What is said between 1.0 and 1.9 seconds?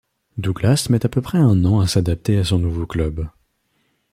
à peu près un an à